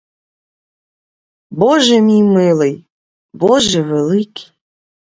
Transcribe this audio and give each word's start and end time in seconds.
Боже 1.51 2.01
мій 2.01 2.23
милий, 2.23 2.85
боже 3.33 3.81
великий! 3.81 4.53